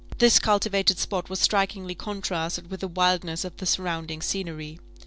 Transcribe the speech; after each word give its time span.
This 0.17 0.39
cultivated 0.39 0.97
spot 0.97 1.29
was 1.29 1.39
strikingly 1.39 1.93
contrasted 1.93 2.71
with 2.71 2.79
the 2.79 2.87
wildness 2.87 3.45
of 3.45 3.57
the 3.57 3.67
surrounding 3.67 4.23
scenery. 4.23 4.79